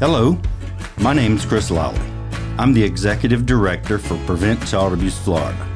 [0.00, 0.38] Hello,
[0.98, 1.98] my name is Chris Lolley.
[2.56, 5.66] I'm the Executive Director for Prevent Child Abuse Florida.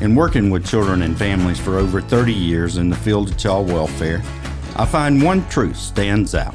[0.00, 3.66] In working with children and families for over 30 years in the field of child
[3.66, 4.22] welfare,
[4.76, 6.54] I find one truth stands out.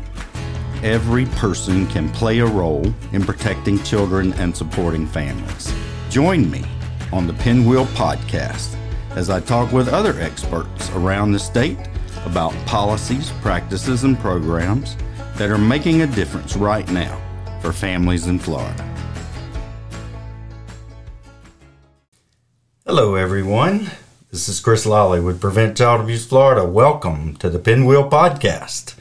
[0.81, 5.73] Every person can play a role in protecting children and supporting families.
[6.09, 6.63] Join me
[7.11, 8.77] on the Pinwheel Podcast
[9.17, 11.79] as I talk with other experts around the state
[12.23, 14.95] about policies, practices, and programs
[15.39, 17.17] that are making a difference right now
[17.61, 18.85] for families in Florida.
[22.85, 23.89] Hello, everyone.
[24.31, 26.65] This is Chris Lolley with Prevent Child Abuse Florida.
[26.65, 28.95] Welcome to the Pinwheel Podcast.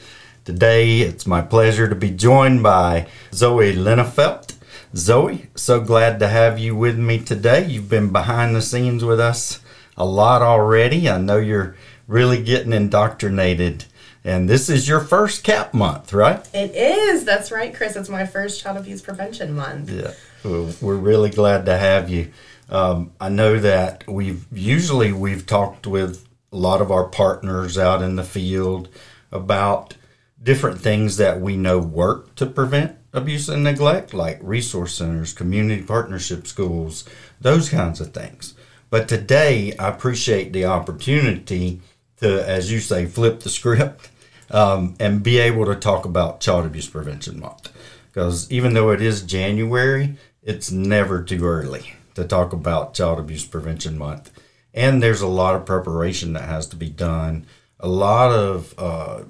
[0.45, 4.55] Today, it's my pleasure to be joined by Zoe Linafelt.
[4.95, 7.67] Zoe, so glad to have you with me today.
[7.67, 9.59] You've been behind the scenes with us
[9.97, 11.09] a lot already.
[11.09, 11.75] I know you're
[12.07, 13.83] really getting indoctrinated.
[14.29, 16.47] And this is your first CAP month, right?
[16.53, 17.25] It is.
[17.25, 17.95] That's right, Chris.
[17.95, 19.89] It's my first child abuse prevention month.
[19.89, 20.13] Yeah.
[20.43, 22.31] We're really glad to have you.
[22.69, 28.03] Um, I know that we've usually we've talked with a lot of our partners out
[28.03, 28.89] in the field
[29.31, 29.95] about
[30.41, 35.81] different things that we know work to prevent abuse and neglect, like resource centers, community
[35.81, 37.03] partnership schools,
[37.41, 38.53] those kinds of things.
[38.91, 41.81] But today, I appreciate the opportunity
[42.17, 44.11] to, as you say, flip the script
[44.51, 47.71] um, and be able to talk about Child Abuse Prevention Month.
[48.11, 53.45] Because even though it is January, it's never too early to talk about Child Abuse
[53.45, 54.31] Prevention Month.
[54.73, 57.45] And there's a lot of preparation that has to be done,
[57.79, 59.23] a lot of uh,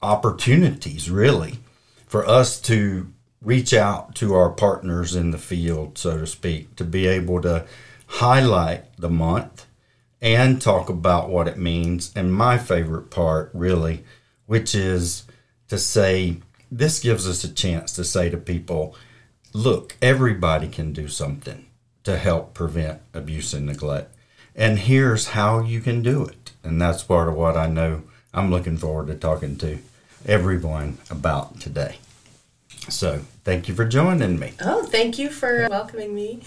[0.00, 1.58] opportunities, really,
[2.06, 6.84] for us to reach out to our partners in the field, so to speak, to
[6.84, 7.66] be able to
[8.06, 9.66] highlight the month
[10.20, 12.12] and talk about what it means.
[12.14, 14.04] And my favorite part, really,
[14.46, 15.24] which is
[15.68, 16.38] to say,
[16.70, 18.96] this gives us a chance to say to people,
[19.52, 21.66] look, everybody can do something
[22.04, 24.14] to help prevent abuse and neglect.
[24.54, 26.52] And here's how you can do it.
[26.62, 28.02] And that's part of what I know
[28.34, 29.78] I'm looking forward to talking to
[30.26, 31.96] everyone about today.
[32.88, 34.54] So, thank you for joining me.
[34.60, 36.42] Oh, thank you for welcoming me.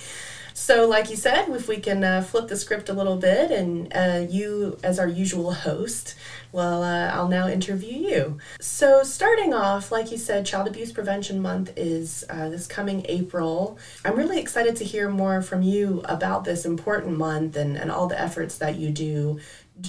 [0.57, 3.91] So, like you said, if we can uh, flip the script a little bit, and
[3.93, 6.15] uh, you, as our usual host,
[6.53, 8.37] well, uh, I'll now interview you.
[8.61, 13.77] So, starting off, like you said, Child Abuse Prevention Month is uh, this coming April.
[14.05, 18.07] I'm really excited to hear more from you about this important month and, and all
[18.07, 19.41] the efforts that you do,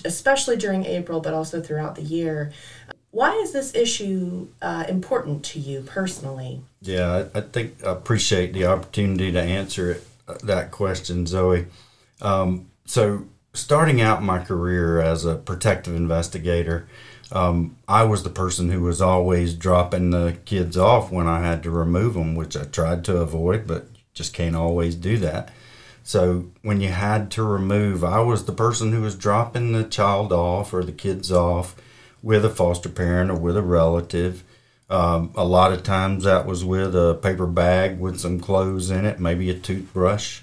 [0.05, 2.51] especially during April, but also throughout the year.
[3.13, 6.63] Why is this issue uh, important to you personally?
[6.83, 10.05] Yeah, I, I think I appreciate the opportunity to answer it
[10.43, 11.67] that question, Zoe.
[12.21, 16.89] Um, so, starting out my career as a protective investigator,
[17.33, 21.63] um, I was the person who was always dropping the kids off when I had
[21.65, 25.51] to remove them, which I tried to avoid, but just can't always do that.
[26.03, 30.33] So, when you had to remove, I was the person who was dropping the child
[30.33, 31.75] off or the kids off
[32.23, 34.45] with a foster parent or with a relative.
[34.89, 39.05] Um, a lot of times that was with a paper bag with some clothes in
[39.05, 40.43] it, maybe a toothbrush,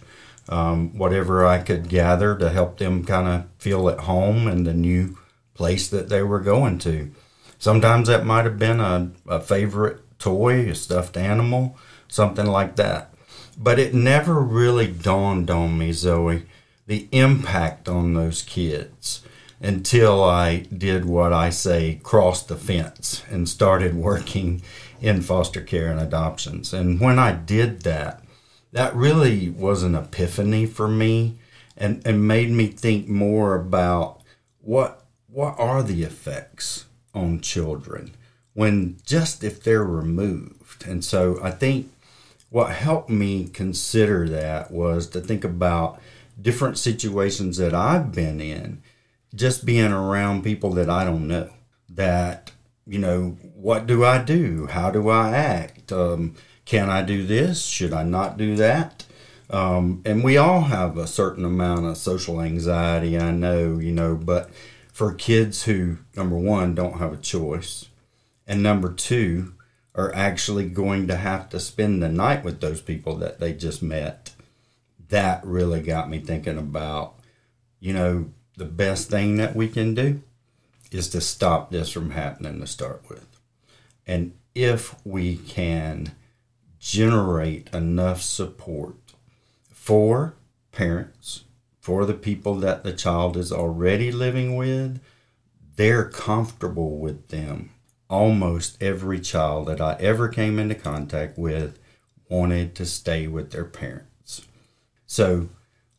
[0.49, 4.73] um, whatever I could gather to help them kind of feel at home in the
[4.73, 5.17] new
[5.53, 7.11] place that they were going to.
[7.57, 11.77] Sometimes that might have been a, a favorite toy, a stuffed animal,
[12.09, 13.13] something like that.
[13.57, 16.43] But it never really dawned on me, Zoe,
[16.85, 19.21] the impact on those kids
[19.63, 24.61] until I did what I say crossed the fence and started working
[25.01, 26.73] in foster care and adoptions.
[26.73, 28.21] And when I did that,
[28.73, 31.37] that really was an epiphany for me
[31.77, 34.21] and, and made me think more about
[34.61, 36.85] what what are the effects
[37.15, 38.13] on children
[38.53, 40.85] when just if they're removed.
[40.85, 41.91] And so I think
[42.49, 45.99] what helped me consider that was to think about
[46.39, 48.83] different situations that I've been in
[49.35, 51.49] just being around people that I don't know.
[51.89, 52.51] That,
[52.85, 54.67] you know, what do I do?
[54.67, 55.91] How do I act?
[55.91, 56.35] Um,
[56.65, 57.65] can I do this?
[57.65, 59.05] Should I not do that?
[59.49, 64.15] Um, and we all have a certain amount of social anxiety, I know, you know,
[64.15, 64.49] but
[64.91, 67.89] for kids who, number one, don't have a choice,
[68.47, 69.53] and number two,
[69.93, 73.83] are actually going to have to spend the night with those people that they just
[73.83, 74.31] met,
[75.09, 77.13] that really got me thinking about,
[77.79, 80.21] you know, the best thing that we can do
[80.91, 83.25] is to stop this from happening to start with.
[84.05, 86.11] And if we can
[86.79, 88.95] generate enough support
[89.71, 90.35] for
[90.71, 91.45] parents,
[91.79, 95.01] for the people that the child is already living with,
[95.75, 97.71] they're comfortable with them
[98.09, 101.79] almost every child that I ever came into contact with
[102.29, 104.45] wanted to stay with their parents.
[105.07, 105.49] So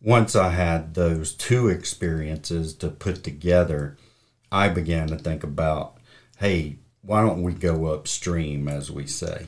[0.04, 3.96] once I had those two experiences to put together,
[4.52, 5.96] I began to think about
[6.38, 9.46] hey, why don't we go upstream, as we say?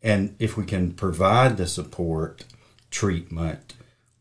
[0.00, 2.44] And if we can provide the support,
[2.90, 3.74] treatment,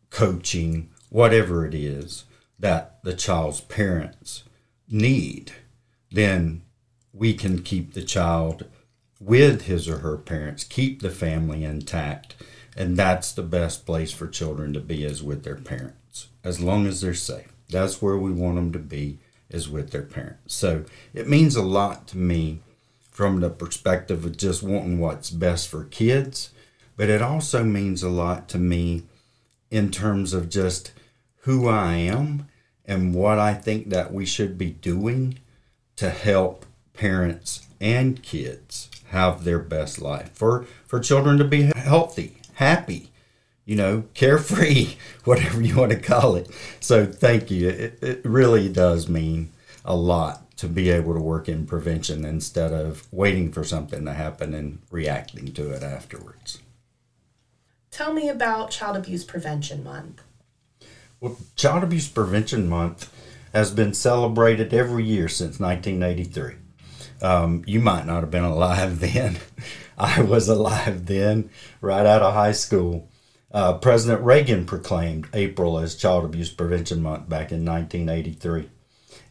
[0.10, 2.26] coaching, whatever it is
[2.58, 4.44] that the child's parents
[4.90, 5.54] need,
[6.12, 6.64] then
[7.14, 8.66] we can keep the child
[9.20, 12.36] with his or her parents, keep the family intact.
[12.76, 16.86] And that's the best place for children to be is with their parents, as long
[16.88, 17.52] as they're safe.
[17.70, 19.20] That's where we want them to be,
[19.50, 20.56] is with their parents.
[20.56, 22.60] So it means a lot to me
[23.12, 26.52] from the perspective of just wanting what's best for kids,
[26.96, 29.04] but it also means a lot to me
[29.70, 30.94] in terms of just
[31.42, 32.48] who I am
[32.86, 35.40] and what I think that we should be doing
[35.98, 42.39] to help parents and kids have their best life for for children to be healthy
[42.60, 43.10] happy
[43.64, 46.50] you know carefree whatever you want to call it.
[46.82, 47.70] So thank you.
[47.70, 49.52] It, it really does mean
[49.86, 54.14] a lot to be able to work in prevention instead of waiting for something to
[54.14, 56.60] happen and reacting to it afterwards.
[57.92, 60.22] Tell me about child abuse prevention month.
[61.22, 63.10] Well child abuse prevention month
[63.54, 66.56] has been celebrated every year since 1983
[67.22, 69.38] um, you might not have been alive then.
[70.00, 71.50] I was alive then,
[71.82, 73.10] right out of high school.
[73.52, 78.70] Uh, President Reagan proclaimed April as Child Abuse Prevention Month back in 1983.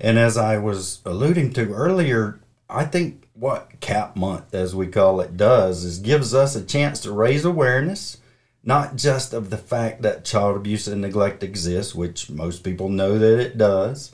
[0.01, 5.21] And as I was alluding to earlier, I think what CAP Month, as we call
[5.21, 8.19] it, does is gives us a chance to raise awareness,
[8.63, 13.19] not just of the fact that child abuse and neglect exists, which most people know
[13.19, 14.13] that it does,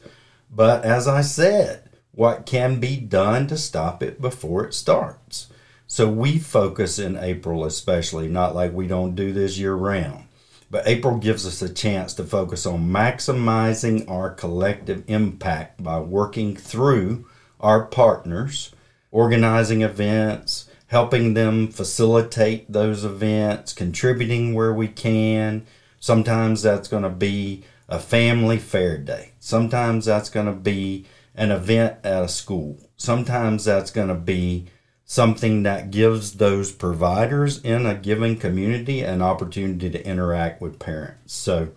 [0.50, 5.48] but as I said, what can be done to stop it before it starts.
[5.94, 10.24] So we focus in April, especially, not like we don't do this year round.
[10.68, 16.56] But April gives us a chance to focus on maximizing our collective impact by working
[16.56, 17.26] through
[17.60, 18.74] our partners,
[19.12, 25.64] organizing events, helping them facilitate those events, contributing where we can.
[26.00, 29.30] Sometimes that's going to be a family fair day.
[29.38, 31.06] Sometimes that's going to be
[31.36, 32.78] an event at a school.
[32.96, 34.66] Sometimes that's going to be
[35.14, 41.32] something that gives those providers in a given community an opportunity to interact with parents.
[41.32, 41.68] So,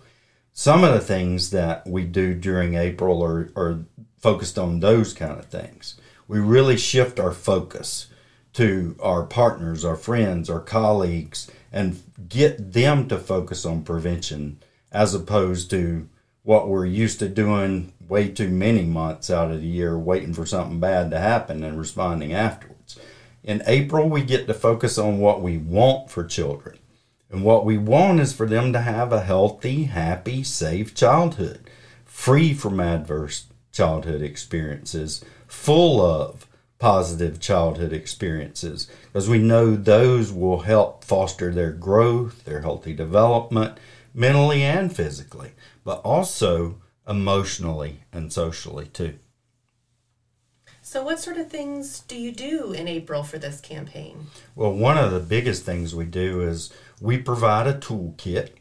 [0.53, 3.85] some of the things that we do during April are, are
[4.17, 6.01] focused on those kind of things.
[6.27, 8.07] We really shift our focus
[8.53, 15.13] to our partners, our friends, our colleagues, and get them to focus on prevention as
[15.13, 16.09] opposed to
[16.41, 20.47] what we're used to doing way too many months out of the year waiting for
[20.47, 22.76] something bad to happen and responding afterwards.
[23.47, 26.79] In April, we get to focus on what we want for children.
[27.31, 31.69] And what we want is for them to have a healthy, happy, safe childhood,
[32.03, 36.45] free from adverse childhood experiences, full of
[36.77, 43.77] positive childhood experiences, because we know those will help foster their growth, their healthy development,
[44.13, 45.51] mentally and physically,
[45.85, 49.17] but also emotionally and socially too.
[50.97, 54.25] So, what sort of things do you do in April for this campaign?
[54.55, 58.53] Well, one of the biggest things we do is we provide a toolkit,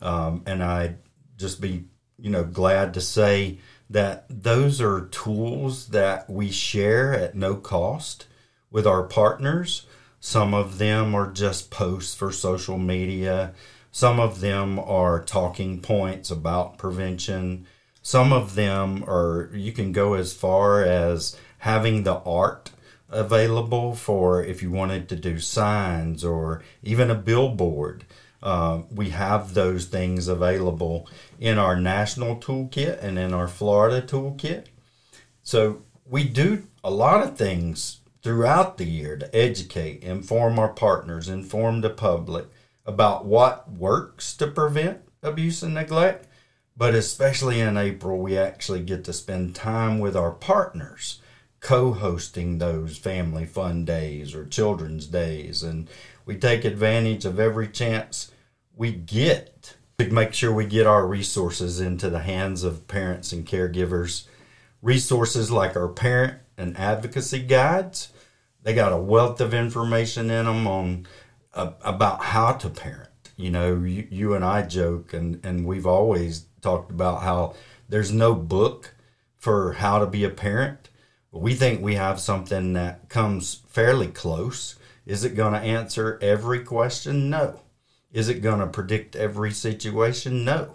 [0.00, 0.98] um, and I'd
[1.36, 1.86] just be
[2.16, 3.58] you know glad to say
[3.90, 8.28] that those are tools that we share at no cost
[8.70, 9.84] with our partners.
[10.20, 13.52] Some of them are just posts for social media.
[13.90, 17.66] Some of them are talking points about prevention.
[18.00, 22.70] Some of them are, you can go as far as having the art
[23.08, 28.04] available for if you wanted to do signs or even a billboard.
[28.42, 34.66] Uh, we have those things available in our national toolkit and in our Florida toolkit.
[35.42, 41.28] So we do a lot of things throughout the year to educate, inform our partners,
[41.28, 42.46] inform the public
[42.86, 46.26] about what works to prevent abuse and neglect
[46.80, 51.19] but especially in April, we actually get to spend time with our partners,
[51.60, 55.62] co hosting those family fun days or children's days.
[55.62, 55.88] And
[56.24, 58.30] we take advantage of every chance
[58.74, 63.46] we get to make sure we get our resources into the hands of parents and
[63.46, 64.24] caregivers.
[64.80, 68.12] Resources like our parent and advocacy guides,
[68.62, 71.06] they got a wealth of information in them on
[71.54, 73.08] uh, about how to parent.
[73.36, 77.54] You know, you, you and I joke, and, and we've always talked about how
[77.88, 78.94] there's no book
[79.36, 80.89] for how to be a parent,
[81.32, 84.76] We think we have something that comes fairly close.
[85.06, 87.30] Is it going to answer every question?
[87.30, 87.60] No.
[88.12, 90.44] Is it going to predict every situation?
[90.44, 90.74] No.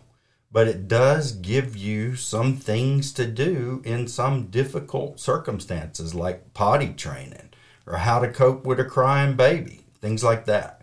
[0.51, 6.93] But it does give you some things to do in some difficult circumstances, like potty
[6.93, 7.49] training
[7.85, 10.81] or how to cope with a crying baby, things like that.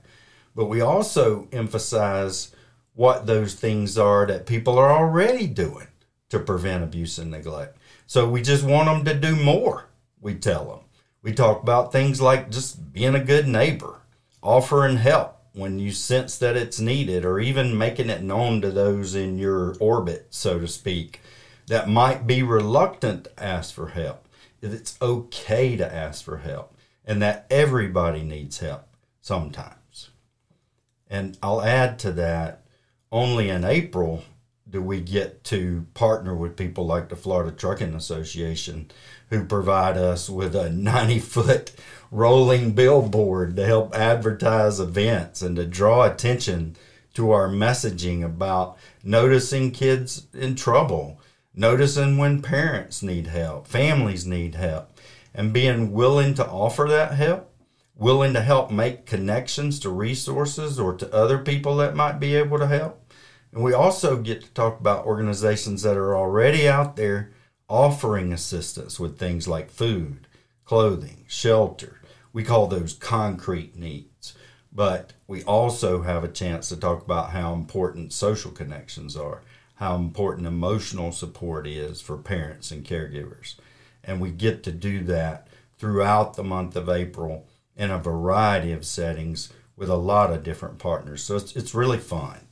[0.55, 2.55] But we also emphasize
[2.95, 5.89] what those things are that people are already doing
[6.29, 7.79] to prevent abuse and neglect.
[8.07, 9.89] So we just want them to do more,
[10.21, 10.81] we tell them.
[11.23, 14.01] We talk about things like just being a good neighbor,
[14.43, 19.15] offering help when you sense that it's needed, or even making it known to those
[19.15, 21.21] in your orbit, so to speak,
[21.67, 24.27] that might be reluctant to ask for help.
[24.61, 28.85] That it's okay to ask for help, and that everybody needs help
[29.21, 30.11] sometimes.
[31.09, 32.65] And I'll add to that
[33.11, 34.25] only in April
[34.73, 38.91] do we get to partner with people like the Florida Trucking Association
[39.29, 41.73] who provide us with a 90 foot
[42.11, 46.75] rolling billboard to help advertise events and to draw attention
[47.13, 51.21] to our messaging about noticing kids in trouble,
[51.55, 54.99] noticing when parents need help, families need help,
[55.35, 57.53] and being willing to offer that help,
[57.95, 62.59] willing to help make connections to resources or to other people that might be able
[62.59, 63.02] to help
[63.53, 67.31] and we also get to talk about organizations that are already out there
[67.69, 70.27] offering assistance with things like food,
[70.65, 72.01] clothing, shelter.
[72.33, 74.35] We call those concrete needs.
[74.73, 79.43] But we also have a chance to talk about how important social connections are,
[79.75, 83.57] how important emotional support is for parents and caregivers.
[84.03, 88.87] And we get to do that throughout the month of April in a variety of
[88.87, 91.23] settings with a lot of different partners.
[91.23, 92.47] So it's, it's really fun.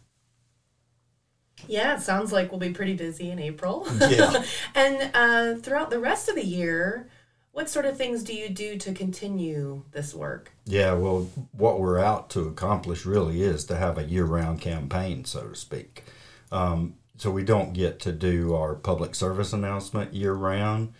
[1.69, 3.87] Yeah, it sounds like we'll be pretty busy in April.
[4.09, 4.45] Yeah.
[4.75, 7.09] and uh, throughout the rest of the year,
[7.53, 10.53] what sort of things do you do to continue this work?
[10.67, 15.25] Yeah, well, what we're out to accomplish really is to have a year round campaign,
[15.25, 16.05] so to speak.
[16.53, 20.95] Um, so we don't get to do our public service announcement year round.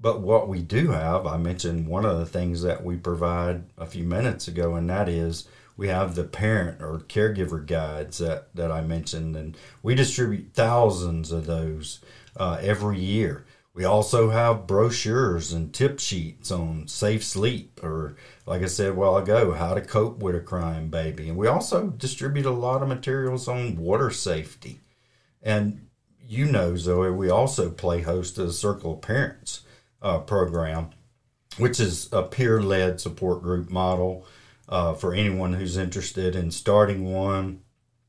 [0.00, 3.84] But what we do have, I mentioned one of the things that we provide a
[3.84, 5.46] few minutes ago, and that is
[5.80, 11.32] we have the parent or caregiver guides that, that I mentioned, and we distribute thousands
[11.32, 12.00] of those
[12.36, 13.46] uh, every year.
[13.72, 18.92] We also have brochures and tip sheets on safe sleep, or like I said a
[18.92, 21.30] while ago, how to cope with a crying baby.
[21.30, 24.80] And we also distribute a lot of materials on water safety.
[25.42, 25.86] And
[26.28, 29.62] you know, Zoe, we also play host to the Circle of Parents
[30.02, 30.90] uh, program,
[31.56, 34.26] which is a peer led support group model
[34.70, 37.60] uh, for anyone who's interested in starting one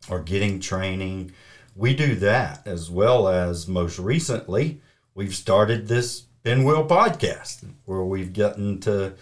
[0.10, 1.32] or getting training.
[1.76, 4.82] We do that as well as most recently,
[5.16, 9.14] we've started this Pinwheel podcast where we've gotten to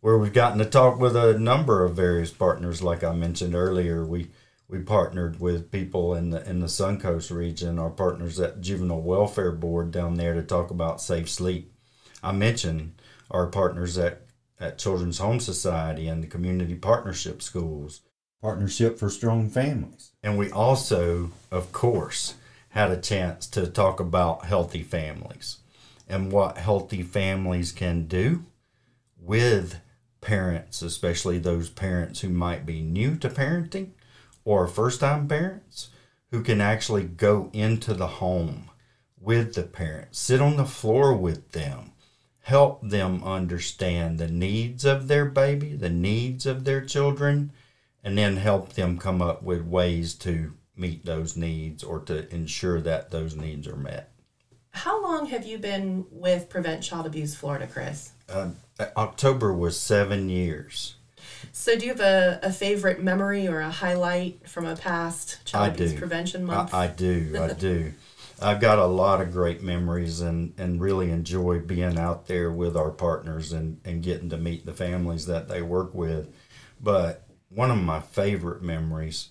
[0.00, 2.82] where we've gotten to talk with a number of various partners.
[2.82, 4.30] Like I mentioned earlier, we
[4.68, 9.52] we partnered with people in the in the Suncoast region, our partners at Juvenile Welfare
[9.52, 11.72] Board down there to talk about safe sleep.
[12.22, 12.94] I mentioned
[13.30, 14.22] our partners at
[14.62, 18.02] at Children's Home Society and the Community Partnership Schools.
[18.40, 20.12] Partnership for Strong Families.
[20.22, 22.34] And we also, of course,
[22.70, 25.58] had a chance to talk about healthy families
[26.08, 28.44] and what healthy families can do
[29.16, 29.80] with
[30.20, 33.90] parents, especially those parents who might be new to parenting
[34.44, 35.90] or first time parents
[36.30, 38.70] who can actually go into the home
[39.20, 41.91] with the parents, sit on the floor with them,
[42.42, 47.52] help them understand the needs of their baby, the needs of their children,
[48.02, 52.80] and then help them come up with ways to meet those needs or to ensure
[52.80, 54.10] that those needs are met.
[54.70, 58.12] How long have you been with Prevent Child Abuse Florida, Chris?
[58.28, 58.50] Uh,
[58.96, 60.94] October was seven years.
[61.52, 65.64] So, do you have a, a favorite memory or a highlight from a past child
[65.64, 65.98] I abuse do.
[65.98, 66.72] prevention month?
[66.72, 67.38] I, I do.
[67.38, 67.92] I do.
[68.42, 72.76] I've got a lot of great memories and, and really enjoy being out there with
[72.76, 76.28] our partners and, and getting to meet the families that they work with.
[76.80, 79.28] But one of my favorite memories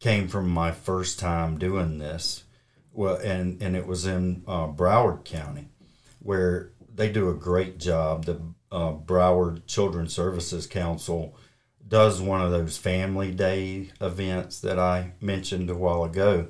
[0.00, 2.44] came from my first time doing this.
[2.92, 5.68] Well, and, and it was in uh, Broward County,
[6.18, 8.24] where they do a great job.
[8.24, 8.40] The
[8.72, 11.36] uh, Broward Children's Services Council
[11.86, 16.48] does one of those family day events that I mentioned a while ago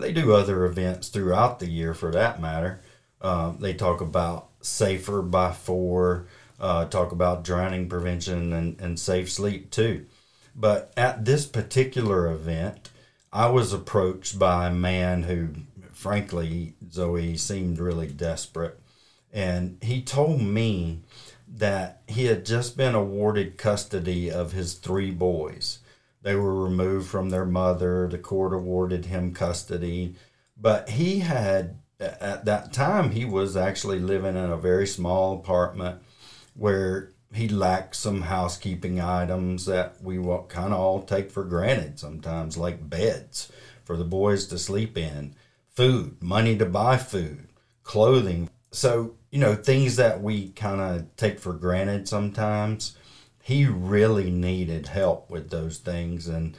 [0.00, 2.80] they do other events throughout the year for that matter.
[3.20, 6.26] Uh, they talk about safer by four,
[6.58, 10.06] uh, talk about drowning prevention and, and safe sleep too.
[10.54, 12.90] But at this particular event,
[13.32, 15.50] I was approached by a man who,
[15.92, 18.78] frankly, Zoe seemed really desperate.
[19.32, 21.02] And he told me
[21.46, 25.79] that he had just been awarded custody of his three boys.
[26.22, 28.08] They were removed from their mother.
[28.08, 30.16] The court awarded him custody.
[30.56, 36.02] But he had, at that time, he was actually living in a very small apartment
[36.54, 40.16] where he lacked some housekeeping items that we
[40.48, 43.50] kind of all take for granted sometimes, like beds
[43.84, 45.34] for the boys to sleep in,
[45.70, 47.48] food, money to buy food,
[47.82, 48.50] clothing.
[48.72, 52.96] So, you know, things that we kind of take for granted sometimes.
[53.42, 56.28] He really needed help with those things.
[56.28, 56.56] And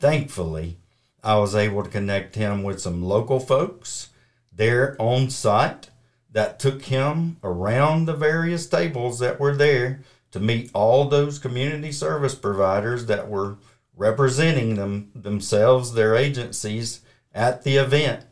[0.00, 0.78] thankfully,
[1.22, 4.10] I was able to connect him with some local folks
[4.52, 5.90] there on site
[6.30, 10.00] that took him around the various tables that were there
[10.32, 13.56] to meet all those community service providers that were
[13.96, 17.00] representing them themselves, their agencies
[17.32, 18.24] at the event.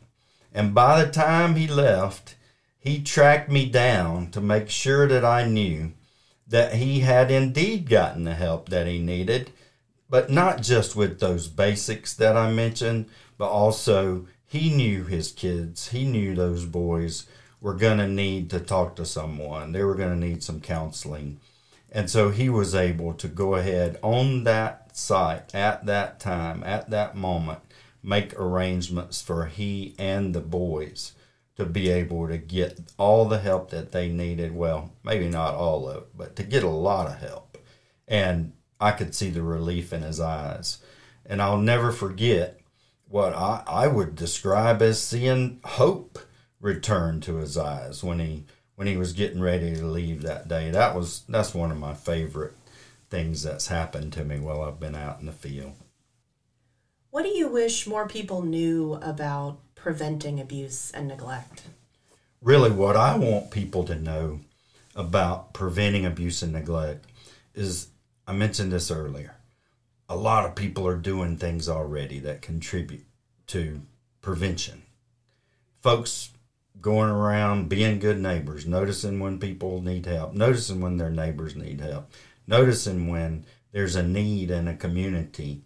[0.53, 2.35] And by the time he left,
[2.77, 5.93] he tracked me down to make sure that I knew
[6.53, 9.49] that he had indeed gotten the help that he needed,
[10.07, 13.07] but not just with those basics that I mentioned,
[13.39, 17.25] but also he knew his kids, he knew those boys
[17.59, 19.71] were going to need to talk to someone.
[19.71, 21.39] They were going to need some counseling.
[21.91, 26.91] And so he was able to go ahead on that site at that time, at
[26.91, 27.61] that moment,
[28.03, 31.13] make arrangements for he and the boys
[31.55, 34.55] to be able to get all the help that they needed.
[34.55, 37.57] Well, maybe not all of it, but to get a lot of help.
[38.07, 40.79] And I could see the relief in his eyes.
[41.25, 42.59] And I'll never forget
[43.07, 46.19] what I, I would describe as seeing hope
[46.59, 48.45] return to his eyes when he
[48.75, 50.71] when he was getting ready to leave that day.
[50.71, 52.55] That was that's one of my favorite
[53.09, 55.73] things that's happened to me while I've been out in the field.
[57.11, 61.63] What do you wish more people knew about preventing abuse and neglect?
[62.41, 64.39] Really, what I want people to know
[64.95, 67.05] about preventing abuse and neglect
[67.53, 67.87] is
[68.25, 69.35] I mentioned this earlier.
[70.07, 73.03] A lot of people are doing things already that contribute
[73.47, 73.81] to
[74.21, 74.83] prevention.
[75.81, 76.29] Folks
[76.79, 81.81] going around being good neighbors, noticing when people need help, noticing when their neighbors need
[81.81, 82.09] help,
[82.47, 85.63] noticing when there's a need in a community.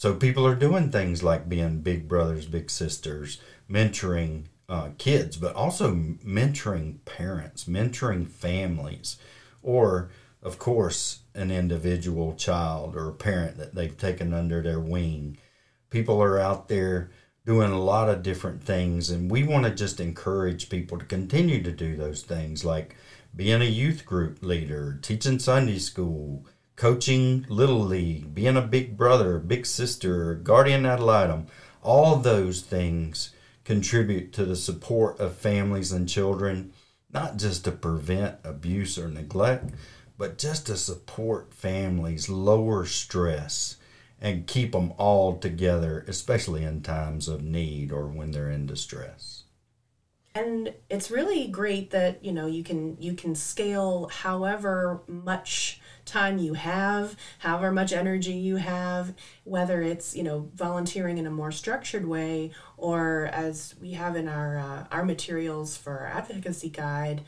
[0.00, 3.38] So people are doing things like being big brothers, big sisters,
[3.70, 9.18] mentoring uh, kids, but also mentoring parents, mentoring families,
[9.62, 10.08] or,
[10.42, 15.36] of course, an individual child or a parent that they've taken under their wing.
[15.90, 17.10] People are out there
[17.44, 21.62] doing a lot of different things and we want to just encourage people to continue
[21.62, 22.96] to do those things like
[23.36, 26.44] being a youth group leader teaching sunday school
[26.80, 31.46] coaching little league being a big brother big sister guardian ad litem
[31.82, 36.72] all those things contribute to the support of families and children
[37.12, 39.74] not just to prevent abuse or neglect
[40.16, 43.76] but just to support families lower stress
[44.20, 49.39] and keep them all together, especially in times of need or when they're in distress.
[50.34, 56.38] And it's really great that you know you can you can scale however much time
[56.38, 61.50] you have, however much energy you have, whether it's you know volunteering in a more
[61.50, 67.22] structured way or as we have in our uh, our materials for our advocacy guide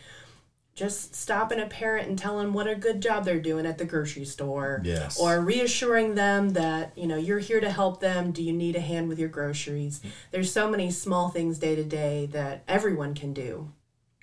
[0.75, 3.85] just stopping a parent and telling them what a good job they're doing at the
[3.85, 5.21] grocery store yes.
[5.21, 8.33] or reassuring them that you know you're here to help them.
[8.33, 10.01] Do you need a hand with your groceries?
[10.31, 13.71] There's so many small things day to day that everyone can do.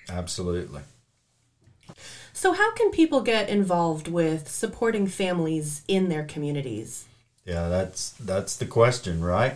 [0.08, 0.82] Absolutely.
[2.32, 7.06] So how can people get involved with supporting families in their communities?
[7.44, 9.54] Yeah that's that's the question right?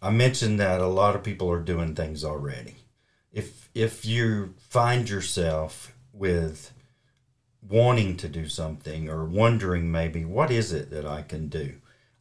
[0.00, 2.76] I mentioned that a lot of people are doing things already
[3.32, 6.72] if if you find yourself with
[7.66, 11.74] wanting to do something or wondering maybe what is it that I can do?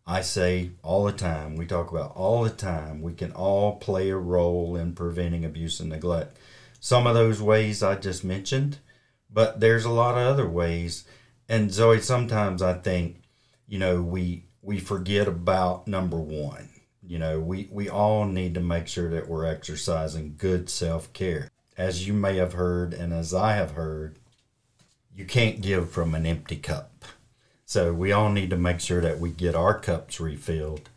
[0.08, 4.10] I say all the time we talk about all the time we can all play
[4.10, 6.38] a role in preventing abuse and neglect.
[6.80, 8.80] Some of those ways I just mentioned
[9.34, 11.06] but there's a lot of other ways.
[11.48, 13.22] And Zoe sometimes I think
[13.68, 16.70] you know we we forget about number 1
[17.12, 21.50] you know, we, we all need to make sure that we're exercising good self care.
[21.78, 24.16] As you may have heard, and as I have heard,
[25.14, 27.04] you can't give from an empty cup.
[27.66, 30.90] So we all need to make sure that we get our cups refilled.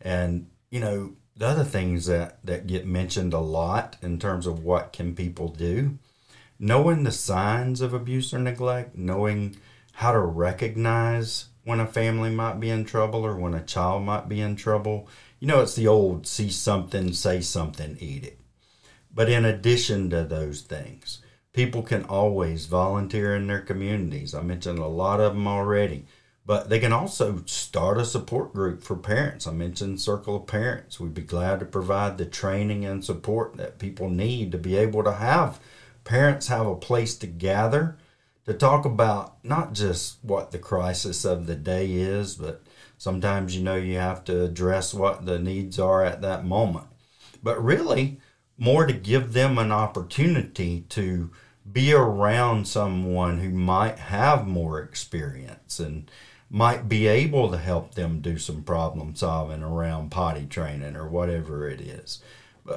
[0.00, 4.64] And, you know, the other things that, that get mentioned a lot in terms of
[4.64, 5.98] what can people do,
[6.58, 9.54] knowing the signs of abuse or neglect, knowing
[9.92, 14.28] how to recognize when a family might be in trouble or when a child might
[14.28, 15.08] be in trouble
[15.40, 18.38] you know, it's the old see something, say something, eat it.
[19.12, 21.22] But in addition to those things,
[21.54, 24.34] people can always volunteer in their communities.
[24.34, 26.04] I mentioned a lot of them already,
[26.44, 29.46] but they can also start a support group for parents.
[29.46, 31.00] I mentioned Circle of Parents.
[31.00, 35.02] We'd be glad to provide the training and support that people need to be able
[35.04, 35.58] to have
[36.04, 37.96] parents have a place to gather
[38.46, 42.62] to talk about not just what the crisis of the day is, but
[42.98, 46.86] sometimes you know you have to address what the needs are at that moment.
[47.42, 48.20] But really,
[48.58, 51.30] more to give them an opportunity to
[51.70, 56.10] be around someone who might have more experience and
[56.50, 61.68] might be able to help them do some problem solving around potty training or whatever
[61.68, 62.20] it is.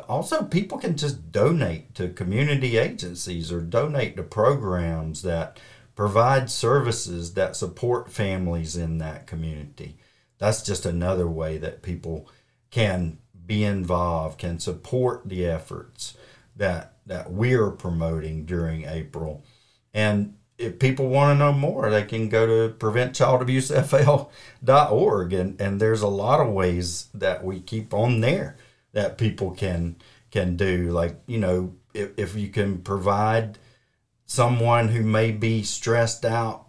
[0.08, 5.60] Also, people can just donate to community agencies or donate to programs that
[5.96, 9.96] provide services that support families in that community.
[10.40, 12.28] That's just another way that people
[12.72, 16.18] can be involved, can support the efforts
[16.56, 19.44] that that we're promoting during April.
[19.94, 26.02] And if people want to know more, they can go to preventchildabusefl.org and, and there's
[26.02, 28.56] a lot of ways that we keep on there
[28.94, 29.98] that people can
[30.32, 30.92] can do.
[30.92, 33.60] Like, you know, if, if you can provide
[34.26, 36.68] someone who may be stressed out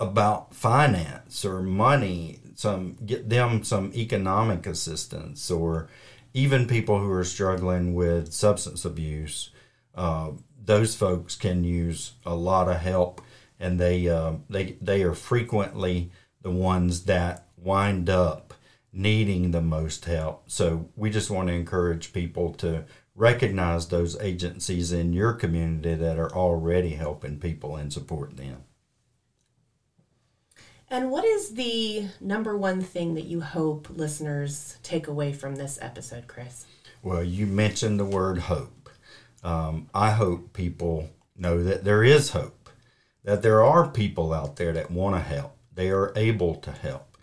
[0.00, 5.88] about finance or money some get them some economic assistance or
[6.32, 9.50] even people who are struggling with substance abuse
[9.94, 10.30] uh,
[10.64, 13.20] those folks can use a lot of help
[13.60, 16.10] and they uh, they they are frequently
[16.42, 18.54] the ones that wind up
[18.94, 24.92] needing the most help so we just want to encourage people to recognize those agencies
[24.92, 28.64] in your community that are already helping people and supporting them
[30.94, 35.78] and what is the number one thing that you hope listeners take away from this
[35.82, 36.66] episode, Chris?
[37.02, 38.88] Well, you mentioned the word hope.
[39.42, 42.70] Um, I hope people know that there is hope,
[43.24, 47.18] that there are people out there that want to help, they are able to help.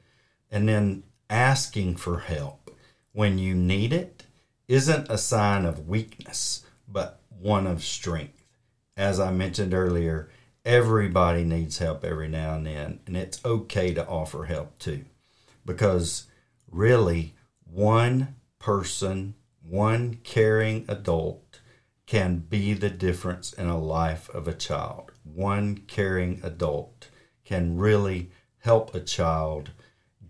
[0.51, 2.69] And then asking for help
[3.13, 4.25] when you need it
[4.67, 8.45] isn't a sign of weakness, but one of strength.
[8.97, 10.29] As I mentioned earlier,
[10.65, 15.05] everybody needs help every now and then, and it's okay to offer help too.
[15.65, 16.27] Because
[16.69, 21.61] really, one person, one caring adult
[22.05, 25.11] can be the difference in a life of a child.
[25.23, 27.07] One caring adult
[27.45, 29.71] can really help a child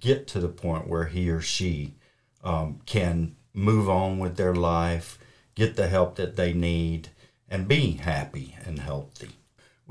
[0.01, 1.95] get to the point where he or she
[2.43, 5.17] um, can move on with their life,
[5.55, 7.09] get the help that they need,
[7.49, 9.29] and be happy and healthy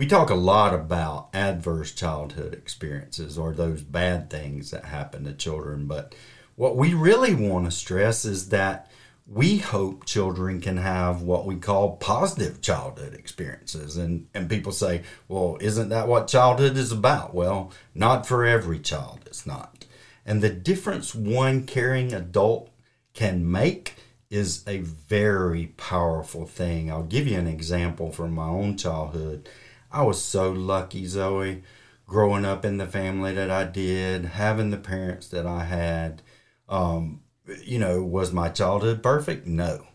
[0.01, 5.33] we talk a lot about adverse childhood experiences or those bad things that happen to
[5.35, 6.15] children, but
[6.57, 8.91] what we really want to stress is that
[9.27, 13.99] we hope children can have what we call positive childhood experiences.
[13.99, 17.35] And, and people say, well, isn't that what childhood is about?
[17.35, 19.80] Well, not for every child, it's not.
[20.25, 22.71] And the difference one caring adult
[23.15, 23.95] can make
[24.31, 26.91] is a very powerful thing.
[26.91, 29.49] I'll give you an example from my own childhood.
[29.91, 31.63] I was so lucky, Zoe,
[32.07, 36.23] growing up in the family that I did, having the parents that I had.
[36.69, 37.23] Um,
[37.65, 39.47] you know, was my childhood perfect?
[39.47, 39.87] No.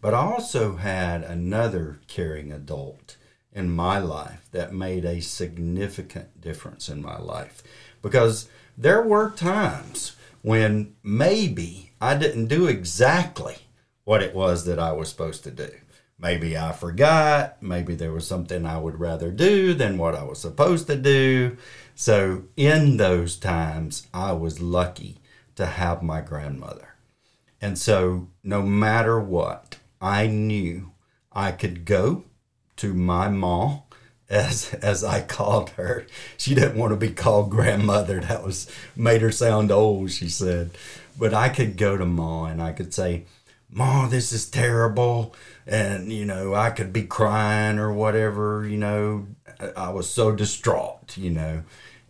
[0.00, 3.16] But I also had another caring adult
[3.52, 7.62] in my life that made a significant difference in my life
[8.02, 13.56] because there were times when maybe I didn't do exactly
[14.04, 15.68] what it was that I was supposed to do.
[16.16, 17.60] Maybe I forgot.
[17.60, 21.56] Maybe there was something I would rather do than what I was supposed to do.
[21.96, 25.18] So, in those times, I was lucky
[25.56, 26.94] to have my grandmother.
[27.60, 30.92] And so, no matter what, I knew
[31.32, 32.24] I could go
[32.76, 33.82] to my mom,
[34.30, 36.06] as as I called her.
[36.36, 38.20] She didn't want to be called grandmother.
[38.20, 40.70] That was made her sound old, she said.
[41.18, 43.24] But I could go to Ma and I could say,
[43.70, 45.34] Ma, this is terrible.
[45.66, 49.26] And, you know, I could be crying or whatever, you know.
[49.76, 51.64] I was so distraught, you know.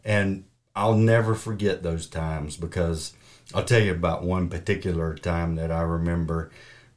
[0.05, 0.45] And
[0.77, 3.15] I'll never forget those times because
[3.55, 6.51] I'll tell you about one particular time that I remember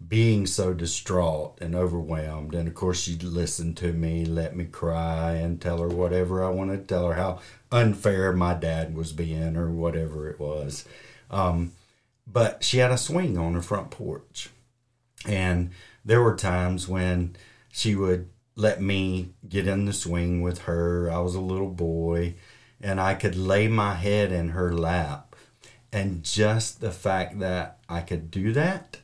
[0.07, 2.55] being so distraught and overwhelmed.
[2.55, 6.49] And of course, she'd listen to me, let me cry, and tell her whatever I
[6.49, 7.39] wanted to tell her, how
[7.71, 10.85] unfair my dad was being, or whatever it was.
[11.29, 11.71] Um,
[12.27, 14.49] but she had a swing on her front porch.
[15.25, 15.71] And
[16.03, 17.35] there were times when
[17.71, 21.09] she would let me get in the swing with her.
[21.11, 22.35] I was a little boy,
[22.81, 25.35] and I could lay my head in her lap.
[25.93, 28.97] And just the fact that I could do that,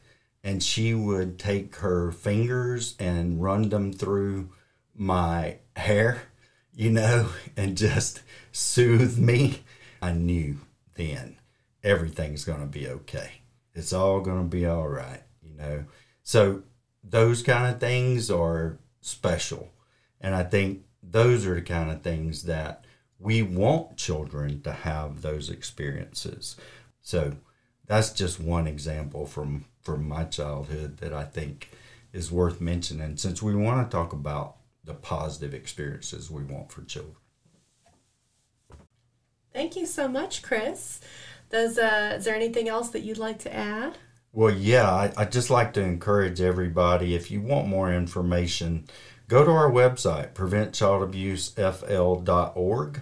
[0.47, 4.49] and she would take her fingers and run them through
[4.95, 6.21] my hair,
[6.73, 8.21] you know, and just
[8.53, 9.59] soothe me,
[10.01, 10.59] I knew
[10.95, 11.35] then
[11.83, 13.41] everything's going to be okay.
[13.75, 15.83] It's all going to be all right, you know.
[16.23, 16.63] So
[17.03, 19.73] those kind of things are special.
[20.21, 22.85] And I think those are the kind of things that
[23.19, 26.55] we want children to have those experiences.
[27.01, 27.33] So
[27.87, 31.71] that's just one example from from my childhood that I think
[32.13, 36.83] is worth mentioning since we want to talk about the positive experiences we want for
[36.83, 37.15] children.
[39.53, 41.01] Thank you so much, Chris.
[41.49, 43.97] Does uh, is there anything else that you'd like to add?
[44.33, 48.85] Well, yeah, I, I'd just like to encourage everybody if you want more information,
[49.27, 53.01] go to our website, preventchildabusefl.org,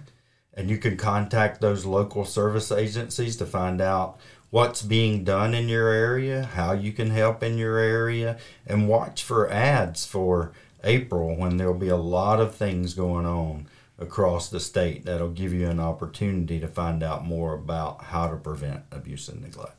[0.54, 4.18] and you can contact those local service agencies to find out
[4.50, 9.22] what's being done in your area, how you can help in your area, and watch
[9.22, 10.52] for ads for
[10.84, 13.66] April when there'll be a lot of things going on
[13.98, 18.36] across the state that'll give you an opportunity to find out more about how to
[18.36, 19.76] prevent abuse and neglect.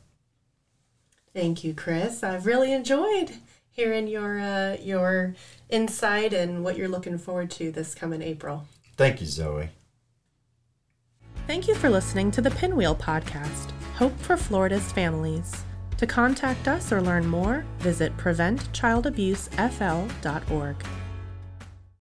[1.32, 2.22] Thank you, Chris.
[2.22, 3.32] I've really enjoyed
[3.70, 5.36] hearing your uh, your
[5.68, 8.66] insight and what you're looking forward to this coming April.
[8.96, 9.68] Thank you, Zoe.
[11.46, 15.64] Thank you for listening to the Pinwheel Podcast, Hope for Florida's Families.
[15.96, 20.76] To contact us or learn more, visit preventchildabusefl.org.